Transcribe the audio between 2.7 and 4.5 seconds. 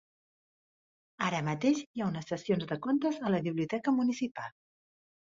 de contes a la biblioteca municipal.